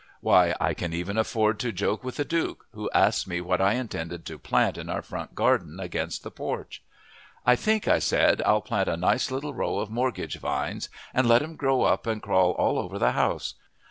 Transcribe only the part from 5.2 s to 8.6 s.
garden against the porch. "I think," I said,